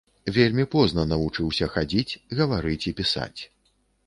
[0.37, 3.41] Вельмі позна навучыўся хадзіць, гаварыць і пісаць.